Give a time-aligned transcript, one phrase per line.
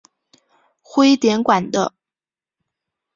[0.81, 1.93] 徽典馆的。